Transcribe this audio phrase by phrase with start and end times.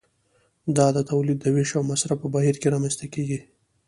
[0.77, 3.39] دا د تولید د ویش او مصرف په بهیر کې رامنځته کیږي.